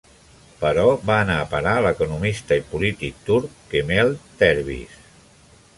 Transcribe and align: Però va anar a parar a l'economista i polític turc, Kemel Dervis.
Però 0.61 0.85
va 1.09 1.17
anar 1.25 1.35
a 1.41 1.43
parar 1.51 1.75
a 1.81 1.83
l'economista 1.87 2.59
i 2.63 2.67
polític 2.73 3.21
turc, 3.29 3.53
Kemel 3.75 4.13
Dervis. 4.43 4.99